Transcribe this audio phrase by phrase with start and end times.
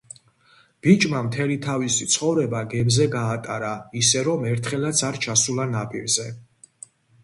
[0.87, 3.71] ბიჭმა მთელი თავისი ცხოვრება გემზე გაატარა
[4.05, 6.31] ისე, რომ ერთხელაც არ ჩასულა ნაპირზე.